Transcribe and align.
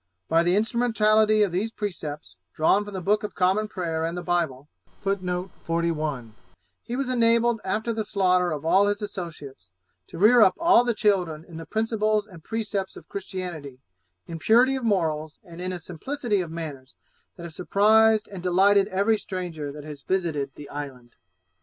By 0.27 0.41
the 0.41 0.55
instrumentality 0.55 1.43
of 1.43 1.51
these 1.51 1.71
precepts, 1.71 2.39
drawn 2.55 2.83
from 2.83 2.95
the 2.95 3.01
Book 3.01 3.21
of 3.21 3.35
Common 3.35 3.67
Prayer 3.67 4.03
and 4.03 4.17
the 4.17 4.23
Bible, 4.23 4.67
he 5.03 6.95
was 6.95 7.07
enabled, 7.07 7.61
after 7.63 7.93
the 7.93 8.03
slaughter 8.03 8.49
of 8.51 8.65
all 8.65 8.87
his 8.87 9.03
associates, 9.03 9.69
to 10.07 10.17
rear 10.17 10.41
up 10.41 10.55
all 10.57 10.83
the 10.83 10.95
children 10.95 11.45
in 11.45 11.57
the 11.57 11.67
principles 11.67 12.25
and 12.25 12.43
precepts 12.43 12.95
of 12.95 13.07
Christianity, 13.09 13.77
in 14.25 14.39
purity 14.39 14.75
of 14.75 14.83
morals, 14.83 15.37
and 15.43 15.61
in 15.61 15.71
a 15.71 15.77
simplicity 15.77 16.41
of 16.41 16.49
manners, 16.49 16.95
that 17.35 17.43
have 17.43 17.53
surprised 17.53 18.27
and 18.27 18.41
delighted 18.41 18.87
every 18.87 19.19
stranger 19.19 19.71
that 19.71 19.83
has 19.83 20.01
visited 20.01 20.49
the 20.55 20.67
island. 20.69 21.15